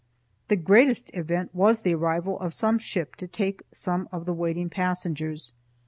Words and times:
The 0.47 0.55
greatest 0.55 1.11
event 1.13 1.53
was 1.53 1.81
the 1.83 1.93
arrival 1.93 2.39
of 2.39 2.55
some 2.55 2.79
ship 2.79 3.15
to 3.17 3.27
take 3.27 3.61
some 3.71 4.09
of 4.11 4.25
the 4.25 4.33
waiting 4.33 4.67
passengers. 4.67 5.53